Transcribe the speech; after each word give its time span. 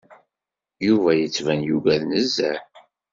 Yuba 0.87 1.11
yettban 1.15 1.61
yugad 1.69 2.01
nezzeh. 2.09 2.59